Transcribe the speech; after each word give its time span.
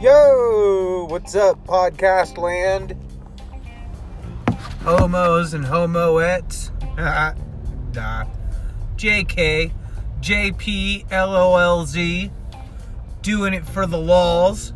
Yo, 0.00 1.08
what's 1.10 1.34
up, 1.34 1.66
podcast 1.66 2.38
land? 2.38 2.94
Homos 4.84 5.54
and 5.54 5.64
homoettes. 5.64 6.70
nah. 6.96 8.24
JK, 8.94 9.72
JP, 10.20 11.08
LOLZ, 11.08 12.30
doing 13.22 13.52
it 13.52 13.66
for 13.66 13.84
the 13.84 13.98
lols. 13.98 14.74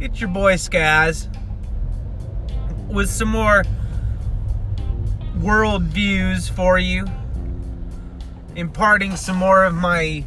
It's 0.00 0.22
your 0.22 0.30
boy 0.30 0.54
Skaz 0.54 1.28
with 2.88 3.10
some 3.10 3.28
more 3.28 3.62
world 5.42 5.82
views 5.82 6.48
for 6.48 6.78
you, 6.78 7.04
imparting 8.58 9.14
some 9.14 9.36
more 9.36 9.64
of 9.64 9.72
my 9.72 10.24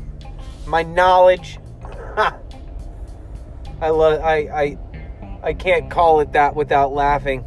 my 0.66 0.84
knowledge. 0.84 1.60
I 2.18 3.90
love 3.90 4.22
I 4.22 4.38
I 4.38 4.78
I 5.44 5.54
can't 5.54 5.92
call 5.92 6.22
it 6.22 6.32
that 6.32 6.56
without 6.56 6.94
laughing. 6.94 7.44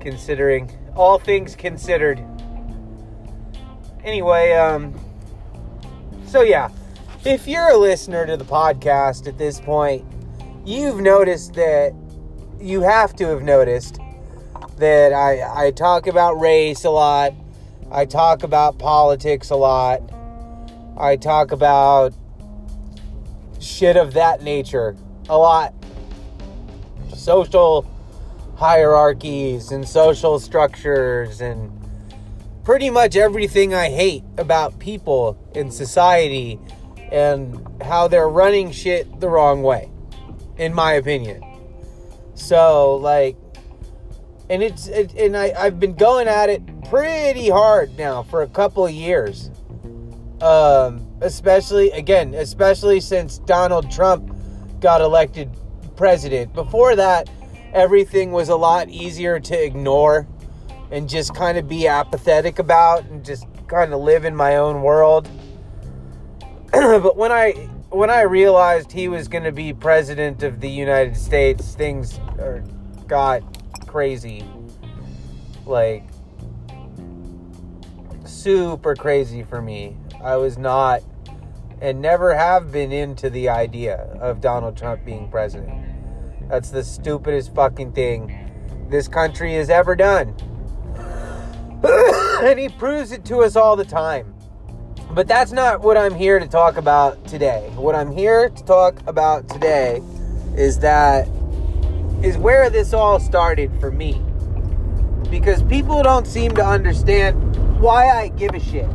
Considering 0.00 0.76
all 0.96 1.20
things 1.20 1.54
considered. 1.54 2.20
Anyway, 4.02 4.52
um 4.54 4.98
so 6.26 6.42
yeah, 6.42 6.70
if 7.24 7.46
you're 7.46 7.68
a 7.68 7.76
listener 7.76 8.26
to 8.26 8.36
the 8.36 8.44
podcast 8.44 9.28
at 9.28 9.38
this 9.38 9.60
point, 9.60 10.04
you've 10.64 11.00
noticed 11.00 11.54
that 11.54 11.94
you 12.60 12.80
have 12.80 13.14
to 13.16 13.26
have 13.28 13.42
noticed 13.42 14.00
that 14.78 15.12
I 15.12 15.66
I 15.66 15.70
talk 15.70 16.08
about 16.08 16.40
race 16.40 16.84
a 16.84 16.90
lot. 16.90 17.34
I 17.90 18.04
talk 18.04 18.42
about 18.42 18.78
politics 18.78 19.50
a 19.50 19.56
lot. 19.56 20.02
I 20.96 21.16
talk 21.16 21.52
about 21.52 22.12
shit 23.60 23.96
of 23.96 24.14
that 24.14 24.42
nature 24.42 24.96
a 25.28 25.36
lot. 25.36 25.74
Social 27.14 27.88
hierarchies 28.56 29.70
and 29.70 29.86
social 29.86 30.38
structures 30.38 31.40
and 31.40 31.70
pretty 32.64 32.90
much 32.90 33.14
everything 33.14 33.74
I 33.74 33.90
hate 33.90 34.24
about 34.38 34.78
people 34.78 35.38
in 35.54 35.70
society 35.70 36.58
and 37.12 37.64
how 37.82 38.08
they're 38.08 38.28
running 38.28 38.72
shit 38.72 39.20
the 39.20 39.28
wrong 39.28 39.62
way, 39.62 39.90
in 40.56 40.74
my 40.74 40.94
opinion. 40.94 41.42
So, 42.34 42.96
like, 42.96 43.36
and 44.50 44.62
it's, 44.62 44.88
it, 44.88 45.14
and 45.14 45.36
I, 45.36 45.52
I've 45.56 45.78
been 45.78 45.94
going 45.94 46.28
at 46.28 46.48
it 46.48 46.62
pretty 46.88 47.48
hard 47.48 47.96
now 47.98 48.22
for 48.22 48.42
a 48.42 48.48
couple 48.48 48.86
of 48.86 48.92
years. 48.92 49.50
Um, 50.40 51.06
especially 51.20 51.90
again, 51.92 52.34
especially 52.34 53.00
since 53.00 53.38
Donald 53.38 53.90
Trump 53.90 54.34
got 54.80 55.00
elected 55.00 55.50
president. 55.96 56.52
Before 56.52 56.94
that, 56.94 57.30
everything 57.72 58.32
was 58.32 58.48
a 58.48 58.56
lot 58.56 58.88
easier 58.88 59.40
to 59.40 59.64
ignore 59.64 60.26
and 60.90 61.08
just 61.08 61.34
kind 61.34 61.58
of 61.58 61.68
be 61.68 61.88
apathetic 61.88 62.58
about 62.58 63.04
and 63.04 63.24
just 63.24 63.46
kind 63.66 63.92
of 63.92 64.00
live 64.00 64.24
in 64.24 64.36
my 64.36 64.56
own 64.56 64.82
world. 64.82 65.28
but 66.72 67.16
when 67.16 67.32
I 67.32 67.52
when 67.90 68.10
I 68.10 68.22
realized 68.22 68.92
he 68.92 69.08
was 69.08 69.26
going 69.28 69.44
to 69.44 69.52
be 69.52 69.72
president 69.72 70.42
of 70.42 70.60
the 70.60 70.68
United 70.68 71.16
States, 71.16 71.74
things 71.74 72.18
are, 72.38 72.62
got 73.06 73.42
crazy. 73.86 74.44
Like 75.64 76.04
super 78.46 78.94
crazy 78.94 79.42
for 79.42 79.60
me. 79.60 79.96
I 80.22 80.36
was 80.36 80.56
not 80.56 81.02
and 81.80 82.00
never 82.00 82.32
have 82.32 82.70
been 82.70 82.92
into 82.92 83.28
the 83.28 83.48
idea 83.48 83.96
of 84.20 84.40
Donald 84.40 84.76
Trump 84.76 85.04
being 85.04 85.28
president. 85.28 86.48
That's 86.48 86.70
the 86.70 86.84
stupidest 86.84 87.52
fucking 87.56 87.90
thing 87.90 88.86
this 88.88 89.08
country 89.08 89.54
has 89.54 89.68
ever 89.68 89.96
done. 89.96 90.28
and 92.44 92.56
he 92.56 92.68
proves 92.68 93.10
it 93.10 93.24
to 93.24 93.38
us 93.38 93.56
all 93.56 93.74
the 93.74 93.84
time. 93.84 94.32
But 95.10 95.26
that's 95.26 95.50
not 95.50 95.80
what 95.80 95.96
I'm 95.96 96.14
here 96.14 96.38
to 96.38 96.46
talk 96.46 96.76
about 96.76 97.26
today. 97.26 97.68
What 97.74 97.96
I'm 97.96 98.12
here 98.12 98.48
to 98.48 98.64
talk 98.64 99.00
about 99.08 99.48
today 99.48 100.00
is 100.56 100.78
that 100.78 101.26
is 102.22 102.38
where 102.38 102.70
this 102.70 102.92
all 102.92 103.18
started 103.18 103.72
for 103.80 103.90
me. 103.90 104.22
Because 105.30 105.64
people 105.64 106.04
don't 106.04 106.28
seem 106.28 106.52
to 106.52 106.64
understand 106.64 107.45
why 107.78 108.10
I 108.10 108.28
give 108.28 108.54
a 108.54 108.60
shit. 108.60 108.88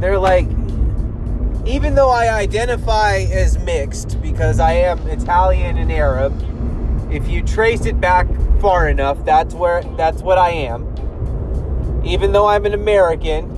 They're 0.00 0.18
like, 0.18 0.46
even 1.66 1.94
though 1.94 2.10
I 2.10 2.28
identify 2.34 3.26
as 3.30 3.58
mixed 3.58 4.20
because 4.22 4.60
I 4.60 4.72
am 4.72 4.98
Italian 5.08 5.76
and 5.76 5.90
Arab, 5.92 6.32
if 7.12 7.28
you 7.28 7.42
trace 7.42 7.86
it 7.86 8.00
back 8.00 8.26
far 8.60 8.88
enough, 8.88 9.24
that's 9.24 9.54
where 9.54 9.82
that's 9.96 10.22
what 10.22 10.38
I 10.38 10.50
am. 10.50 10.84
Even 12.04 12.32
though 12.32 12.46
I'm 12.46 12.64
an 12.64 12.74
American, 12.74 13.50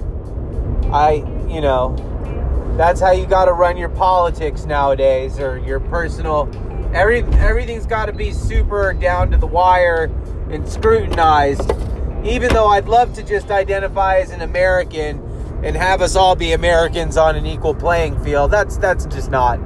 I, 0.92 1.24
you 1.48 1.60
know, 1.60 1.94
that's 2.76 3.00
how 3.00 3.12
you 3.12 3.26
got 3.26 3.44
to 3.44 3.52
run 3.52 3.76
your 3.76 3.90
politics 3.90 4.64
nowadays 4.64 5.38
or 5.38 5.58
your 5.58 5.80
personal 5.80 6.48
every 6.94 7.22
everything's 7.38 7.86
got 7.86 8.06
to 8.06 8.12
be 8.12 8.32
super 8.32 8.92
down 8.92 9.30
to 9.30 9.36
the 9.36 9.46
wire 9.46 10.04
and 10.50 10.68
scrutinized. 10.68 11.70
Even 12.24 12.52
though 12.52 12.66
I'd 12.66 12.88
love 12.88 13.14
to 13.14 13.22
just 13.22 13.50
identify 13.50 14.18
as 14.18 14.30
an 14.30 14.42
American 14.42 15.30
and 15.62 15.76
have 15.76 16.00
us 16.00 16.16
all 16.16 16.34
be 16.36 16.52
Americans 16.52 17.16
on 17.16 17.36
an 17.36 17.46
equal 17.46 17.74
playing 17.74 18.22
field. 18.22 18.50
That's 18.50 18.76
that's 18.76 19.06
just 19.06 19.30
not. 19.30 19.58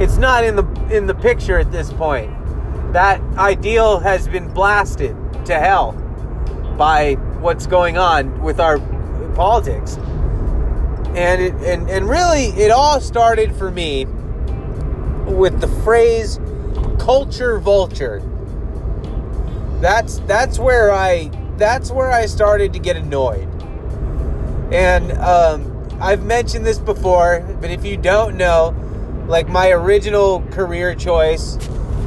It's 0.00 0.16
not 0.16 0.44
in 0.44 0.56
the 0.56 0.64
in 0.90 1.06
the 1.06 1.14
picture 1.14 1.58
at 1.58 1.70
this 1.70 1.92
point. 1.92 2.32
That 2.92 3.20
ideal 3.36 3.98
has 4.00 4.28
been 4.28 4.52
blasted 4.52 5.16
to 5.46 5.58
hell 5.58 5.92
by 6.78 7.14
what's 7.40 7.66
going 7.66 7.98
on 7.98 8.42
with 8.42 8.60
our 8.60 8.78
politics. 9.34 9.96
And 11.14 11.42
it, 11.42 11.54
and 11.54 11.90
and 11.90 12.08
really 12.08 12.46
it 12.46 12.70
all 12.70 13.00
started 13.00 13.54
for 13.54 13.70
me 13.70 14.06
with 15.26 15.60
the 15.60 15.68
phrase 15.82 16.40
culture 16.98 17.58
vulture. 17.58 18.22
That's 19.80 20.20
that's 20.20 20.58
where 20.58 20.90
I 20.90 21.30
that's 21.58 21.90
where 21.90 22.10
I 22.10 22.26
started 22.26 22.72
to 22.72 22.78
get 22.78 22.96
annoyed 22.96 23.48
and 24.72 25.12
um, 25.12 25.88
I've 26.00 26.24
mentioned 26.24 26.66
this 26.66 26.78
before, 26.78 27.40
but 27.60 27.70
if 27.70 27.84
you 27.84 27.96
don't 27.96 28.36
know, 28.36 28.74
like 29.28 29.48
my 29.48 29.70
original 29.70 30.42
career 30.50 30.94
choice, 30.94 31.56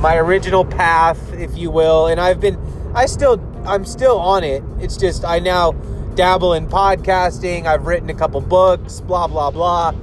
my 0.01 0.17
original 0.17 0.65
path, 0.65 1.33
if 1.33 1.57
you 1.57 1.71
will, 1.71 2.07
and 2.07 2.19
I've 2.19 2.39
been, 2.39 2.57
I 2.93 3.05
still, 3.05 3.41
I'm 3.65 3.85
still 3.85 4.19
on 4.19 4.43
it. 4.43 4.63
It's 4.79 4.97
just 4.97 5.23
I 5.23 5.39
now 5.39 5.71
dabble 6.15 6.53
in 6.53 6.67
podcasting. 6.67 7.65
I've 7.65 7.85
written 7.85 8.09
a 8.09 8.13
couple 8.13 8.41
books, 8.41 8.99
blah 8.99 9.27
blah 9.27 9.51
blah. 9.51 9.93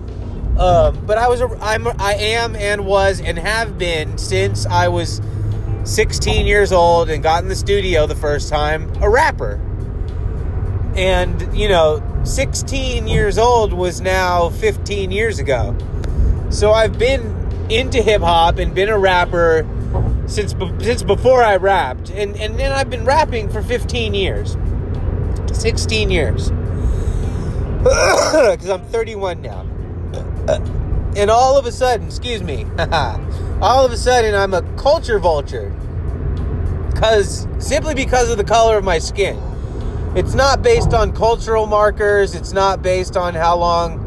Um, 0.59 1.05
but 1.05 1.19
I 1.19 1.29
was, 1.29 1.43
a, 1.43 1.49
I'm, 1.61 1.87
I 2.01 2.15
am, 2.15 2.57
and 2.57 2.87
was, 2.87 3.21
and 3.21 3.39
have 3.39 3.77
been 3.77 4.17
since 4.17 4.65
I 4.65 4.89
was 4.89 5.21
16 5.87 6.47
years 6.47 6.73
old 6.73 7.09
and 7.09 7.23
got 7.23 7.43
in 7.43 7.49
the 7.49 7.55
studio 7.55 8.07
the 8.07 8.17
first 8.17 8.49
time, 8.49 8.93
a 9.01 9.09
rapper. 9.09 9.61
And 10.97 11.57
you 11.57 11.69
know, 11.69 12.03
16 12.25 13.07
years 13.07 13.39
old 13.39 13.73
was 13.73 14.01
now 14.01 14.51
15 14.51 15.13
years 15.13 15.39
ago. 15.39 15.77
So 16.51 16.73
I've 16.73 16.99
been 16.99 17.35
into 17.71 18.03
hip 18.03 18.23
hop 18.23 18.59
and 18.59 18.75
been 18.75 18.89
a 18.89 18.99
rapper 18.99 19.67
since 20.27 20.55
since 20.81 21.03
before 21.03 21.43
I 21.43 21.57
rapped, 21.57 22.11
and 22.11 22.37
and 22.37 22.59
then 22.59 22.73
I've 22.73 22.91
been 22.91 23.05
rapping 23.05 23.49
for 23.49 23.63
15 23.63 24.13
years, 24.15 24.57
16 25.53 26.11
years, 26.11 26.51
because 27.83 28.69
I'm 28.69 28.85
31 28.87 29.43
now. 29.43 29.67
And 31.17 31.31
all 31.31 31.57
of 31.57 31.65
a 31.65 31.73
sudden, 31.73 32.09
excuse 32.09 32.43
me, 32.43 32.67
all 33.63 33.87
of 33.87 33.91
a 33.91 33.97
sudden 33.97 34.35
I'm 34.35 34.53
a 34.53 34.61
culture 34.87 35.19
vulture, 35.19 35.75
because 36.93 37.49
simply 37.59 37.93
because 37.93 38.31
of 38.31 38.37
the 38.39 38.45
color 38.45 38.79
of 38.79 38.85
my 38.85 39.01
skin. 39.01 39.37
It's 40.15 40.33
not 40.33 40.63
based 40.63 40.95
on 40.95 41.13
cultural 41.13 41.67
markers. 41.67 42.37
It's 42.37 42.53
not 42.53 42.83
based 42.83 43.17
on 43.17 43.35
how 43.35 43.57
long 43.57 43.99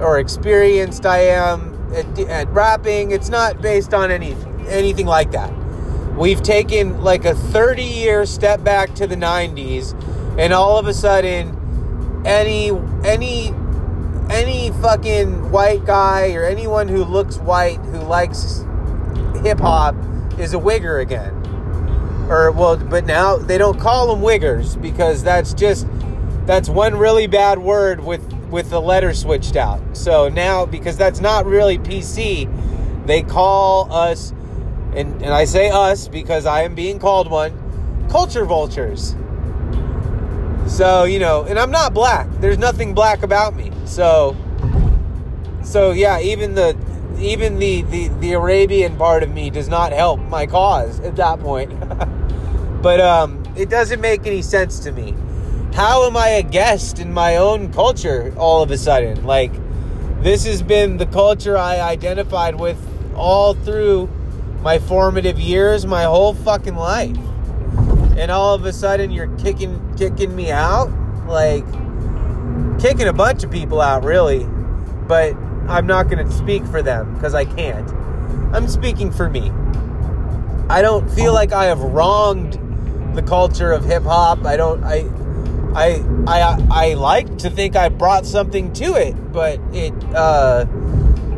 or 0.00 0.20
experienced 0.20 1.06
I 1.06 1.22
am 1.22 1.92
at, 1.92 2.20
at 2.20 2.48
rapping. 2.50 3.10
It's 3.10 3.30
not 3.30 3.60
based 3.60 3.92
on 3.92 4.12
any 4.12 4.36
anything 4.68 5.06
like 5.06 5.32
that. 5.32 5.52
We've 6.16 6.40
taken 6.40 7.02
like 7.02 7.24
a 7.24 7.34
30 7.34 7.82
year 7.82 8.24
step 8.24 8.62
back 8.62 8.94
to 8.94 9.08
the 9.08 9.16
90s, 9.16 9.92
and 10.38 10.52
all 10.52 10.78
of 10.78 10.86
a 10.86 10.94
sudden, 10.94 12.22
any 12.24 12.70
any 13.04 13.52
any 14.30 14.70
fucking 14.82 15.50
white 15.50 15.84
guy 15.84 16.32
or 16.34 16.44
anyone 16.44 16.86
who 16.86 17.02
looks 17.02 17.38
white 17.38 17.80
who 17.86 17.98
likes 17.98 18.64
hip 19.42 19.58
hop 19.58 19.96
is 20.38 20.54
a 20.54 20.58
wigger 20.58 21.00
again 21.00 21.42
or 22.28 22.50
well, 22.52 22.76
but 22.76 23.04
now 23.04 23.36
they 23.36 23.58
don't 23.58 23.78
call 23.78 24.14
them 24.14 24.24
wiggers 24.24 24.80
because 24.80 25.22
that's 25.22 25.52
just 25.54 25.86
that's 26.46 26.68
one 26.68 26.96
really 26.96 27.26
bad 27.26 27.58
word 27.58 28.02
with 28.02 28.32
with 28.50 28.70
the 28.70 28.80
letter 28.80 29.14
switched 29.14 29.56
out. 29.56 29.80
So 29.96 30.28
now, 30.28 30.66
because 30.66 30.96
that's 30.96 31.20
not 31.20 31.46
really 31.46 31.78
PC, 31.78 33.06
they 33.06 33.22
call 33.22 33.92
us, 33.92 34.30
and, 34.94 35.22
and 35.22 35.32
I 35.32 35.46
say 35.46 35.70
us 35.70 36.06
because 36.06 36.44
I 36.44 36.62
am 36.62 36.74
being 36.74 36.98
called 36.98 37.30
one, 37.30 38.08
culture 38.10 38.44
vultures. 38.44 39.16
So, 40.66 41.04
you 41.04 41.18
know, 41.18 41.44
and 41.44 41.58
I'm 41.58 41.70
not 41.70 41.92
black. 41.92 42.28
There's 42.40 42.58
nothing 42.58 42.94
black 42.94 43.22
about 43.22 43.56
me. 43.56 43.72
So, 43.84 44.36
so 45.64 45.92
yeah, 45.92 46.20
even 46.20 46.54
the 46.54 46.76
even 47.22 47.58
the, 47.58 47.82
the, 47.82 48.08
the 48.08 48.32
Arabian 48.32 48.96
part 48.96 49.22
of 49.22 49.32
me 49.32 49.50
does 49.50 49.68
not 49.68 49.92
help 49.92 50.20
my 50.20 50.46
cause 50.46 51.00
at 51.00 51.16
that 51.16 51.40
point. 51.40 51.70
but 52.82 53.00
um, 53.00 53.42
it 53.56 53.70
doesn't 53.70 54.00
make 54.00 54.26
any 54.26 54.42
sense 54.42 54.78
to 54.80 54.92
me. 54.92 55.14
How 55.74 56.06
am 56.06 56.16
I 56.16 56.28
a 56.28 56.42
guest 56.42 56.98
in 56.98 57.12
my 57.12 57.36
own 57.36 57.72
culture 57.72 58.34
all 58.36 58.62
of 58.62 58.70
a 58.70 58.76
sudden? 58.76 59.24
Like, 59.24 59.52
this 60.22 60.44
has 60.44 60.62
been 60.62 60.98
the 60.98 61.06
culture 61.06 61.56
I 61.56 61.80
identified 61.80 62.60
with 62.60 62.78
all 63.16 63.54
through 63.54 64.08
my 64.62 64.78
formative 64.78 65.40
years, 65.40 65.86
my 65.86 66.04
whole 66.04 66.34
fucking 66.34 66.76
life. 66.76 67.16
And 68.16 68.30
all 68.30 68.54
of 68.54 68.64
a 68.64 68.72
sudden 68.72 69.10
you're 69.10 69.34
kicking 69.38 69.94
kicking 69.96 70.34
me 70.36 70.50
out? 70.50 70.90
Like 71.26 71.66
kicking 72.80 73.08
a 73.08 73.12
bunch 73.12 73.42
of 73.42 73.50
people 73.50 73.80
out 73.80 74.04
really. 74.04 74.44
But 75.08 75.34
I'm 75.68 75.86
not 75.86 76.08
going 76.08 76.26
to 76.26 76.32
speak 76.32 76.64
for 76.66 76.82
them 76.82 77.14
because 77.14 77.34
I 77.34 77.44
can't. 77.44 77.88
I'm 78.54 78.68
speaking 78.68 79.10
for 79.10 79.28
me. 79.28 79.50
I 80.68 80.82
don't 80.82 81.08
feel 81.10 81.32
like 81.32 81.52
I 81.52 81.66
have 81.66 81.80
wronged 81.80 82.58
the 83.14 83.22
culture 83.22 83.72
of 83.72 83.84
hip 83.84 84.04
hop. 84.04 84.44
I 84.44 84.56
don't 84.56 84.82
I 84.84 85.04
I 85.74 86.04
I 86.26 86.66
I 86.70 86.94
like 86.94 87.38
to 87.38 87.50
think 87.50 87.76
I 87.76 87.88
brought 87.88 88.26
something 88.26 88.72
to 88.74 88.94
it, 88.94 89.14
but 89.32 89.60
it 89.72 89.92
uh 90.14 90.66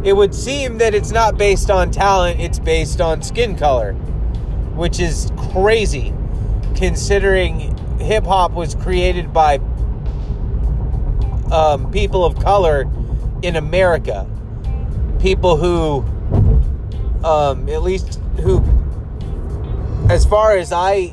it 0.05 0.15
would 0.15 0.35
seem 0.35 0.79
that 0.79 0.94
it's 0.94 1.11
not 1.11 1.38
based 1.38 1.71
on 1.71 1.91
talent, 1.91 2.41
it's 2.41 2.59
based 2.59 3.00
on 3.00 3.23
skin 3.23 3.56
color, 3.56 3.94
which 4.75 5.00
is 5.00 5.32
crazy 5.53 6.12
considering 6.75 7.76
hip 7.99 8.25
hop 8.25 8.53
was 8.53 8.75
created 8.75 9.32
by 9.32 9.59
um, 11.50 11.91
people 11.91 12.25
of 12.25 12.38
color 12.38 12.85
in 13.44 13.56
America. 13.56 14.26
People 15.20 15.58
who, 15.58 16.02
um, 17.26 17.69
at 17.69 17.82
least 17.82 18.19
who, 18.41 18.64
as 20.08 20.25
far 20.25 20.56
as 20.56 20.73
I 20.73 21.12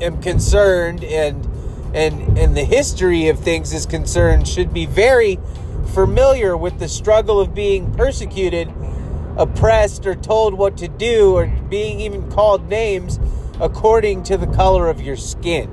am 0.00 0.20
concerned, 0.20 1.04
and 1.04 1.48
and 1.94 2.36
and 2.36 2.56
the 2.56 2.64
history 2.64 3.28
of 3.28 3.38
things 3.38 3.72
is 3.72 3.86
concerned, 3.86 4.48
should 4.48 4.74
be 4.74 4.86
very 4.86 5.38
familiar 5.94 6.56
with 6.56 6.80
the 6.80 6.88
struggle 6.88 7.40
of 7.40 7.54
being 7.54 7.92
persecuted, 7.94 8.72
oppressed, 9.36 10.04
or 10.04 10.16
told 10.16 10.54
what 10.54 10.76
to 10.78 10.88
do, 10.88 11.36
or 11.36 11.46
being 11.46 12.00
even 12.00 12.28
called 12.30 12.68
names 12.68 13.20
according 13.60 14.24
to 14.24 14.36
the 14.36 14.46
color 14.48 14.88
of 14.88 15.00
your 15.00 15.16
skin. 15.16 15.70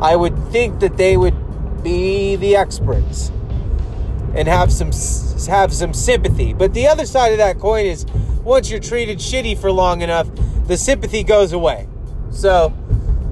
I 0.00 0.16
would 0.16 0.38
think 0.48 0.80
that 0.80 0.96
they 0.96 1.16
would 1.16 1.82
be 1.82 2.36
the 2.36 2.56
experts 2.56 3.30
and 4.34 4.48
have 4.48 4.72
some 4.72 4.90
have 5.48 5.72
some 5.72 5.94
sympathy. 5.94 6.52
But 6.52 6.74
the 6.74 6.86
other 6.86 7.06
side 7.06 7.32
of 7.32 7.38
that 7.38 7.58
coin 7.58 7.86
is 7.86 8.06
once 8.42 8.70
you're 8.70 8.80
treated 8.80 9.18
shitty 9.18 9.58
for 9.58 9.70
long 9.70 10.02
enough, 10.02 10.28
the 10.66 10.76
sympathy 10.76 11.22
goes 11.22 11.52
away. 11.52 11.88
So 12.30 12.72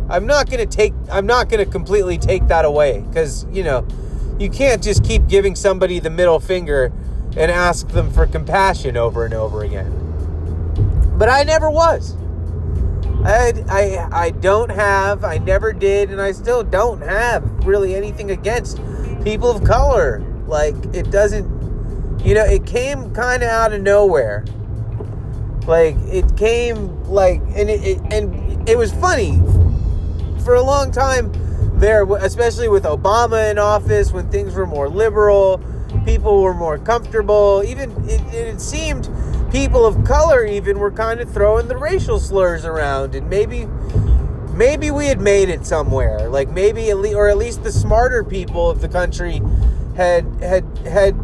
I'm 0.09 0.27
not 0.27 0.49
going 0.49 0.67
to 0.67 0.77
take 0.77 0.95
I'm 1.11 1.27
not 1.27 1.49
going 1.49 1.65
to 1.65 1.71
completely 1.71 2.19
take 2.19 2.49
that 2.49 2.65
away 2.65 3.05
cuz 3.13 3.45
you 3.51 3.63
know, 3.63 3.87
you 4.39 4.51
can't 4.51 4.83
just 4.83 5.05
keep 5.05 5.27
giving 5.29 5.55
somebody 5.55 5.99
the 5.99 6.11
middle 6.11 6.41
finger 6.41 6.93
and 7.37 7.51
ask 7.51 7.89
them 7.89 8.11
for 8.11 8.27
compassion 8.27 8.97
over 8.97 9.25
and 9.25 9.35
over 9.35 9.63
again. 9.63 9.93
But 11.19 11.29
I 11.29 11.43
never 11.43 11.71
was. 11.71 12.15
I, 13.25 13.53
I, 13.69 14.09
I 14.27 14.31
don't 14.31 14.71
have, 14.71 15.25
I 15.25 15.39
never 15.39 15.73
did, 15.73 16.11
and 16.11 16.21
I 16.21 16.33
still 16.33 16.63
don't 16.63 17.01
have 17.01 17.43
really 17.67 17.95
anything 17.95 18.31
against 18.31 18.81
people 19.25 19.51
of 19.51 19.65
color. 19.65 20.23
Like, 20.47 20.75
it 20.95 21.11
doesn't, 21.11 21.47
you 22.25 22.35
know, 22.35 22.45
it 22.45 22.67
came 22.67 23.13
kind 23.15 23.43
of 23.43 23.49
out 23.49 23.73
of 23.73 23.83
nowhere. 23.83 24.45
Like, 25.67 25.97
it 26.07 26.37
came, 26.37 27.03
like, 27.05 27.41
and 27.55 27.69
it, 27.69 27.83
it, 27.83 28.01
and 28.13 28.69
it 28.69 28.79
was 28.79 28.93
funny. 28.93 29.41
For 30.45 30.55
a 30.55 30.63
long 30.63 30.93
time 30.93 31.33
there, 31.79 32.05
especially 32.17 32.69
with 32.69 32.85
Obama 32.85 33.51
in 33.51 33.59
office, 33.59 34.13
when 34.13 34.31
things 34.31 34.55
were 34.55 34.67
more 34.67 34.89
liberal, 34.89 35.61
people 36.05 36.43
were 36.43 36.55
more 36.55 36.79
comfortable. 36.79 37.63
Even, 37.67 37.91
it, 38.09 38.21
it 38.33 38.61
seemed 38.61 39.09
people 39.51 39.87
of 39.87 40.05
color 40.05 40.45
even 40.45 40.79
were 40.79 40.91
kind 40.91 41.21
of 41.21 41.31
throwing 41.33 41.69
the 41.69 41.77
racial 41.77 42.19
slurs 42.19 42.65
around 42.65 43.15
and 43.15 43.29
maybe 43.31 43.67
maybe 44.55 44.91
we 44.91 45.07
had 45.07 45.21
made 45.21 45.49
it 45.49 45.65
somewhere 45.65 46.29
like 46.29 46.51
maybe 46.51 46.91
at 46.91 46.99
least 46.99 47.15
or 47.15 47.29
at 47.29 47.39
least 47.39 47.63
the 47.63 47.71
smarter 47.71 48.25
people 48.25 48.69
of 48.69 48.81
the 48.81 48.89
country 48.89 49.41
had 49.97 50.25
had 50.41 50.65
had 50.79 51.15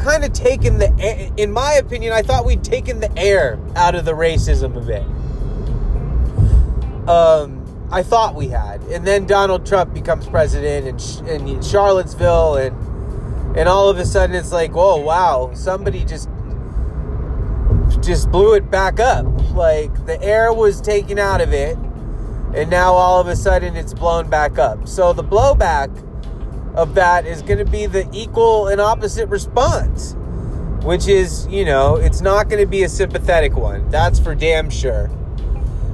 kind 0.00 0.24
of 0.24 0.32
taken 0.32 0.78
the 0.78 1.32
in 1.36 1.52
my 1.52 1.74
opinion 1.74 2.12
I 2.12 2.22
thought 2.22 2.44
we'd 2.44 2.64
taken 2.64 3.00
the 3.00 3.16
air 3.18 3.58
out 3.76 3.94
of 3.94 4.04
the 4.04 4.12
racism 4.12 4.76
a 4.76 4.80
bit 4.80 5.02
um 7.08 7.60
I 7.90 8.02
thought 8.02 8.34
we 8.34 8.48
had 8.48 8.82
and 8.84 9.06
then 9.06 9.26
Donald 9.26 9.64
Trump 9.64 9.94
becomes 9.94 10.26
president 10.26 10.86
and 10.88 11.28
and 11.28 11.64
Charlottesville 11.64 12.56
and 12.56 13.56
and 13.56 13.68
all 13.68 13.88
of 13.88 13.98
a 13.98 14.04
sudden 14.04 14.34
it's 14.34 14.52
like 14.52 14.74
whoa 14.74 14.96
wow 14.96 15.52
somebody 15.54 16.04
just 16.04 16.28
just 18.02 18.30
blew 18.30 18.54
it 18.54 18.70
back 18.70 19.00
up. 19.00 19.26
Like 19.52 20.06
the 20.06 20.20
air 20.22 20.52
was 20.52 20.80
taken 20.80 21.18
out 21.18 21.40
of 21.40 21.52
it, 21.52 21.76
and 22.54 22.70
now 22.70 22.92
all 22.92 23.20
of 23.20 23.28
a 23.28 23.36
sudden 23.36 23.76
it's 23.76 23.94
blown 23.94 24.28
back 24.28 24.58
up. 24.58 24.88
So 24.88 25.12
the 25.12 25.24
blowback 25.24 25.90
of 26.74 26.94
that 26.94 27.26
is 27.26 27.42
going 27.42 27.58
to 27.58 27.64
be 27.64 27.86
the 27.86 28.08
equal 28.12 28.68
and 28.68 28.80
opposite 28.80 29.28
response, 29.28 30.14
which 30.84 31.08
is, 31.08 31.46
you 31.48 31.64
know, 31.64 31.96
it's 31.96 32.20
not 32.20 32.48
going 32.48 32.60
to 32.60 32.66
be 32.66 32.82
a 32.82 32.88
sympathetic 32.88 33.56
one. 33.56 33.88
That's 33.90 34.18
for 34.18 34.34
damn 34.34 34.70
sure. 34.70 35.08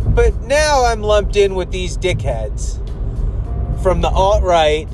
But 0.07 0.41
now 0.43 0.85
I'm 0.85 1.03
lumped 1.03 1.37
in 1.37 1.55
with 1.55 1.71
these 1.71 1.97
dickheads 1.97 2.77
from 3.83 4.01
the 4.01 4.09
alt 4.09 4.43
right, 4.43 4.89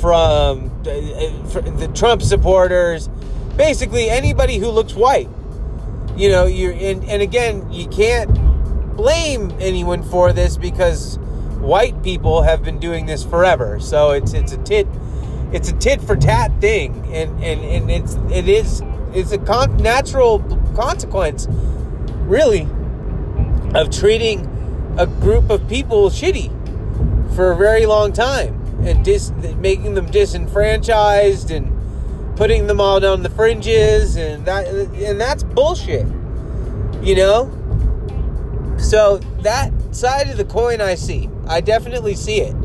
from 0.00 0.70
uh, 0.86 0.90
uh, 0.90 1.60
the 1.76 1.90
Trump 1.94 2.22
supporters, 2.22 3.08
basically 3.56 4.08
anybody 4.08 4.58
who 4.58 4.68
looks 4.68 4.94
white 4.94 5.28
you 6.16 6.28
know, 6.28 6.46
you 6.46 6.70
and, 6.70 7.04
and 7.04 7.22
again, 7.22 7.70
you 7.72 7.88
can't 7.88 8.32
blame 8.96 9.52
anyone 9.58 10.02
for 10.02 10.32
this 10.32 10.56
because 10.56 11.18
white 11.64 12.02
people 12.02 12.42
have 12.42 12.62
been 12.62 12.78
doing 12.78 13.06
this 13.06 13.24
forever. 13.24 13.80
So 13.80 14.10
it's 14.10 14.32
it's 14.32 14.52
a 14.52 14.58
tit 14.58 14.86
it's 15.52 15.68
a 15.68 15.72
tit 15.74 16.02
for 16.02 16.16
tat 16.16 16.52
thing, 16.60 16.94
and 17.12 17.42
and 17.42 17.60
and 17.60 17.90
it's 17.90 18.14
it 18.30 18.48
is 18.48 18.82
it's 19.12 19.32
a 19.32 19.38
con- 19.38 19.76
natural 19.76 20.40
consequence, 20.74 21.46
really, 22.22 22.68
of 23.74 23.90
treating 23.90 24.50
a 24.98 25.06
group 25.06 25.50
of 25.50 25.68
people 25.68 26.10
shitty 26.10 26.50
for 27.34 27.52
a 27.52 27.56
very 27.56 27.86
long 27.86 28.12
time 28.12 28.60
and 28.84 29.04
dis- 29.04 29.30
making 29.58 29.94
them 29.94 30.06
disenfranchised 30.06 31.50
and 31.50 31.72
putting 32.36 32.66
them 32.66 32.80
all 32.80 33.00
down 33.00 33.22
the 33.22 33.30
fringes 33.30 34.16
and 34.16 34.44
that 34.44 34.66
and 34.66 35.20
that's 35.20 35.42
bullshit. 35.42 36.06
You 37.02 37.14
know? 37.14 38.76
So 38.78 39.18
that 39.42 39.72
side 39.94 40.28
of 40.28 40.36
the 40.36 40.44
coin 40.44 40.80
I 40.80 40.96
see. 40.96 41.28
I 41.46 41.60
definitely 41.60 42.14
see 42.14 42.40
it. 42.40 42.56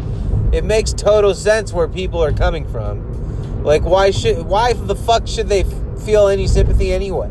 It 0.52 0.64
makes 0.64 0.94
total 0.94 1.34
sense 1.34 1.72
where 1.74 1.88
people 1.88 2.24
are 2.24 2.34
coming 2.34 2.68
from. 2.68 3.64
Like 3.64 3.84
why 3.84 4.12
should 4.12 4.46
why 4.46 4.74
the 4.74 4.96
fuck 4.96 5.28
should 5.28 5.48
they 5.48 5.64
feel 6.06 6.28
any 6.28 6.48
sympathy 6.48 6.92
anyway? 6.92 7.30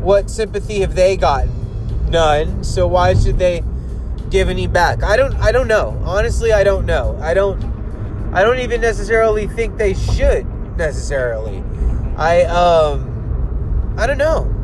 What 0.00 0.30
sympathy 0.30 0.80
have 0.80 0.94
they 0.94 1.16
gotten? 1.16 1.50
None. 2.10 2.64
So 2.64 2.86
why 2.86 3.14
should 3.14 3.38
they 3.38 3.62
give 4.30 4.48
any 4.48 4.66
back? 4.66 5.02
I 5.02 5.16
don't 5.16 5.34
I 5.36 5.52
don't 5.52 5.68
know. 5.68 6.00
Honestly, 6.04 6.52
I 6.52 6.64
don't 6.64 6.86
know. 6.86 7.18
I 7.20 7.34
don't 7.34 7.62
I 8.32 8.42
don't 8.42 8.60
even 8.60 8.80
necessarily 8.80 9.46
think 9.46 9.76
they 9.76 9.94
should 9.94 10.46
necessarily. 10.76 11.62
I 12.16 12.44
um 12.44 13.94
I 13.98 14.06
don't 14.06 14.18
know. 14.18 14.59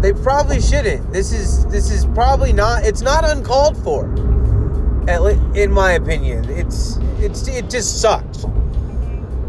They 0.00 0.12
probably 0.12 0.60
shouldn't. 0.60 1.12
This 1.12 1.32
is 1.32 1.66
this 1.66 1.90
is 1.90 2.04
probably 2.06 2.52
not 2.52 2.84
it's 2.84 3.02
not 3.02 3.28
uncalled 3.28 3.76
for. 3.82 4.06
At 5.08 5.22
least 5.22 5.40
in 5.56 5.72
my 5.72 5.92
opinion. 5.92 6.48
It's 6.50 6.98
it's 7.18 7.48
it 7.48 7.68
just 7.68 8.00
sucks. 8.00 8.44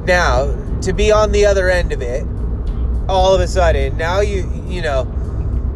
Now, 0.06 0.56
to 0.82 0.94
be 0.94 1.12
on 1.12 1.32
the 1.32 1.46
other 1.46 1.70
end 1.70 1.92
of 1.92 2.02
it, 2.02 2.26
all 3.08 3.36
of 3.36 3.42
a 3.42 3.48
sudden, 3.48 3.96
now 3.98 4.22
you 4.22 4.52
you 4.68 4.82
know, 4.82 5.04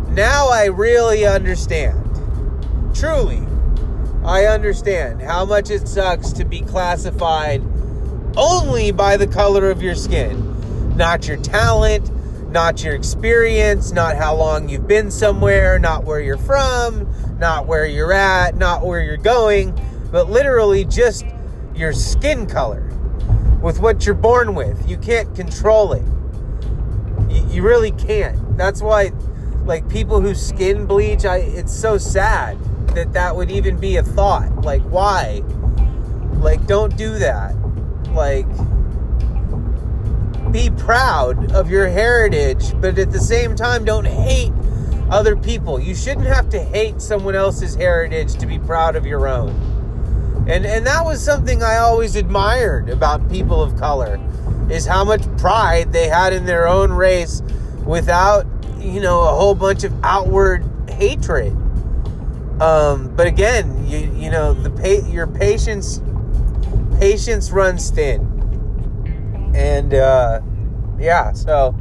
now 0.10 0.50
I 0.50 0.65
really 0.65 1.25
understand. 1.25 2.00
Truly, 2.96 3.46
I 4.25 4.46
understand 4.46 5.22
how 5.22 5.46
much 5.46 5.70
it 5.70 5.88
sucks 5.88 6.32
to 6.34 6.46
be 6.46 6.62
classified 6.62 7.62
only 8.36 8.92
by 8.92 9.18
the 9.18 9.27
color 9.27 9.70
of 9.70 9.84
your 9.84 9.96
skin, 9.96 10.96
not 10.98 11.27
your 11.27 11.38
talent, 11.38 12.10
not 12.53 12.83
your 12.83 12.93
experience, 12.93 13.91
not 13.91 14.15
how 14.15 14.36
long 14.36 14.69
you've 14.69 14.88
been 14.88 15.10
somewhere, 15.10 15.79
not 15.79 16.03
where 16.03 16.22
you're 16.22 16.38
from, 16.38 17.12
not 17.39 17.65
where 17.65 17.88
you're 17.88 18.13
at, 18.13 18.55
not 18.55 18.86
where 18.86 19.01
you're 19.01 19.17
going, 19.17 19.77
but 20.12 20.29
literally 20.29 20.86
just 20.86 21.25
your 21.75 21.91
skin 21.91 22.45
color 22.45 22.88
with 23.60 23.79
what 23.79 24.05
you're 24.05 24.13
born 24.13 24.53
with. 24.53 24.88
You 24.88 24.98
can't 24.98 25.36
control 25.36 25.93
it. 25.93 26.03
You, 27.27 27.48
you 27.50 27.63
really 27.63 27.91
can't. 27.91 28.55
That's 28.55 28.83
why, 28.83 29.12
like, 29.65 29.89
people 29.89 30.22
who 30.22 30.36
skin 30.36 30.86
bleach, 30.86 31.25
I, 31.25 31.38
it's 31.38 31.74
so 31.74 31.98
sad 31.98 32.63
that 32.89 33.13
that 33.13 33.36
would 33.36 33.50
even 33.50 33.77
be 33.77 33.98
a 33.98 34.03
thought. 34.03 34.63
Like, 34.63 34.83
why? 34.83 35.41
Like, 36.36 36.67
don't 36.67 36.95
do 36.95 37.17
that. 37.17 37.55
Like, 38.12 38.45
be 40.53 40.69
proud 40.69 41.51
of 41.51 41.69
your 41.69 41.88
heritage, 41.88 42.79
but 42.79 43.00
at 43.00 43.12
the 43.12 43.19
same 43.19 43.55
time, 43.55 43.83
don't 43.83 44.05
hate 44.05 44.53
other 45.10 45.36
people. 45.36 45.79
You 45.79 45.95
shouldn't 45.95 46.27
have 46.27 46.48
to 46.50 46.63
hate 46.63 47.01
someone 47.01 47.36
else's 47.36 47.74
heritage 47.74 48.36
to 48.36 48.45
be 48.45 48.60
proud 48.60 48.95
of 48.95 49.05
your 49.05 49.27
own. 49.27 49.50
And 50.48 50.65
and 50.65 50.86
that 50.86 51.03
was 51.03 51.24
something 51.24 51.63
I 51.63 51.77
always 51.77 52.15
admired 52.15 52.89
about 52.89 53.29
people 53.31 53.62
of 53.62 53.77
color 53.77 54.19
is 54.69 54.86
how 54.86 55.03
much 55.03 55.24
pride 55.38 55.91
they 55.91 56.07
had 56.07 56.33
in 56.33 56.45
their 56.45 56.67
own 56.67 56.91
race 56.91 57.41
without, 57.86 58.45
you 58.77 59.01
know, 59.01 59.22
a 59.22 59.36
whole 59.36 59.55
bunch 59.55 59.83
of 59.83 59.93
outward 60.03 60.63
hatred. 60.89 61.51
Um, 62.62 63.13
but 63.15 63.25
again, 63.25 63.88
you 63.88 64.00
you 64.15 64.29
know, 64.29 64.53
the 64.53 64.69
pa- 64.69 65.10
your 65.10 65.27
patience 65.27 66.00
patience 67.00 67.51
runs 67.51 67.89
thin 67.89 68.33
and 69.53 69.93
uh, 69.93 70.41
yeah, 71.00 71.31
so 71.33 71.75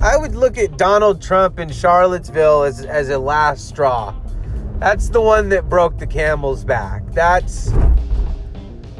I 0.00 0.16
would 0.16 0.34
look 0.34 0.56
at 0.56 0.78
Donald 0.78 1.20
Trump 1.20 1.58
in 1.58 1.70
Charlottesville 1.70 2.62
as, 2.62 2.84
as 2.84 3.10
a 3.10 3.18
last 3.18 3.68
straw. 3.68 4.14
That's 4.78 5.10
the 5.10 5.20
one 5.20 5.50
that 5.50 5.68
broke 5.68 5.98
the 5.98 6.06
camel's 6.06 6.64
back. 6.64 7.02
That's 7.12 7.70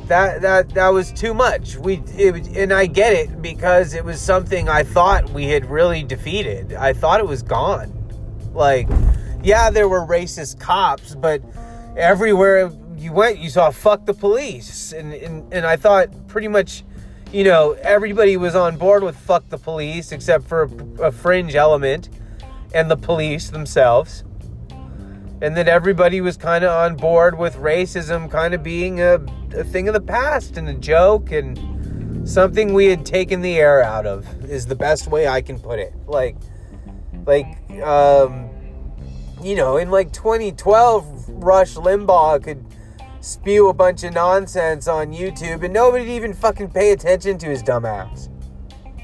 that 0.09 0.43
that 0.43 0.69
that 0.75 0.89
was 0.89 1.11
too 1.13 1.33
much. 1.33 1.77
We 1.77 2.03
it, 2.09 2.49
and 2.57 2.73
I 2.73 2.85
get 2.85 3.15
it 3.15 3.41
because 3.41 3.95
it 3.95 4.05
was 4.05 4.21
something 4.21 4.69
I 4.69 4.83
thought 4.83 5.31
we 5.31 5.47
had 5.47 5.65
really 5.65 6.03
defeated. 6.03 6.75
I 6.75 6.93
thought 6.93 7.21
it 7.21 7.27
was 7.27 7.43
gone. 7.43 7.97
Like, 8.53 8.89
yeah, 9.43 9.71
there 9.71 9.89
were 9.89 10.05
racist 10.05 10.61
cops, 10.61 11.15
but 11.15 11.41
everywhere 11.97 12.71
you 12.97 13.13
went, 13.13 13.39
you 13.39 13.49
saw 13.49 13.71
"fuck 13.71 14.05
the 14.05 14.13
police," 14.13 14.93
and 14.93 15.15
and, 15.15 15.51
and 15.51 15.65
I 15.65 15.77
thought 15.77 16.29
pretty 16.29 16.49
much 16.49 16.85
you 17.33 17.45
know, 17.45 17.73
everybody 17.83 18.37
was 18.37 18.57
on 18.57 18.77
board 18.77 19.03
with 19.03 19.17
fuck 19.17 19.49
the 19.49 19.59
police 19.59 20.11
except 20.11 20.49
for 20.49 20.65
a, 20.99 21.07
a 21.07 21.13
fringe 21.13 21.55
element 21.55 22.09
and 22.75 22.91
the 22.91 22.97
police 22.97 23.51
themselves. 23.51 24.25
And 25.43 25.57
then 25.57 25.69
everybody 25.69 26.21
was 26.21 26.37
kind 26.37 26.65
of 26.65 26.71
on 26.71 26.97
board 26.97 27.39
with 27.39 27.55
racism 27.57 28.31
kind 28.31 28.53
of 28.53 28.63
being 28.63 29.01
a, 29.01 29.15
a 29.55 29.65
thing 29.65 29.89
of 29.89 29.95
the 29.95 30.01
past 30.01 30.57
and 30.57 30.69
a 30.69 30.75
joke 30.75 31.31
and 31.31 32.29
something 32.29 32.75
we 32.75 32.87
had 32.87 33.07
taken 33.07 33.41
the 33.41 33.57
air 33.57 33.83
out 33.83 34.07
of 34.07 34.45
is 34.45 34.67
the 34.67 34.77
best 34.77 35.07
way 35.07 35.27
I 35.29 35.41
can 35.41 35.59
put 35.59 35.79
it. 35.79 35.95
Like, 36.07 36.37
like, 37.25 37.47
um, 37.83 38.51
you 39.43 39.55
know, 39.55 39.77
in 39.77 39.91
like 39.91 40.13
2012, 40.13 41.29
Rush 41.29 41.75
Limbaugh 41.75 42.43
could 42.43 42.70
spew 43.21 43.69
a 43.69 43.75
bunch 43.75 44.05
of 44.05 44.15
nonsense 44.15 44.89
on 44.89 45.13
YouTube 45.13 45.63
and 45.63 45.73
nobody'd 45.73 46.11
even 46.11 46.33
fucking 46.33 46.71
pay 46.71 46.93
attention 46.93 47.39
to 47.39 47.47
his 47.47 47.63
dumbass. 47.63 48.29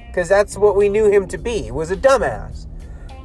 Because 0.08 0.28
that's 0.28 0.56
what 0.56 0.76
we 0.76 0.88
knew 0.88 1.10
him 1.10 1.28
to 1.28 1.38
be, 1.38 1.70
was 1.70 1.90
a 1.90 1.96
dumbass. 1.96 2.66